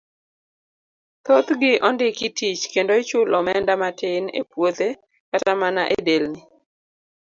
Thoth 1.25 1.49
gi 1.61 1.71
ondiki 1.87 2.27
tich 2.37 2.61
kendo 2.73 2.93
ichulo 3.01 3.33
omenda 3.41 3.73
matin 3.83 4.23
e 4.39 4.41
puothe 4.51 4.89
kata 5.31 5.51
mana 5.61 5.83
e 5.95 5.97
delni. 6.07 6.41